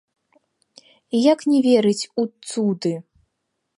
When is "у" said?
2.23-2.25